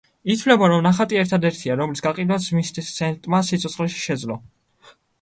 ითვლება, 0.35 0.69
რომ 0.71 0.81
ნახატი 0.87 1.19
ერთადერთია, 1.25 1.77
რომლის 1.83 2.03
გაყიდვაც 2.07 2.49
ვინსენტმა 2.57 3.45
სიცოცხლეში 3.53 4.07
შეძლო. 4.09 4.45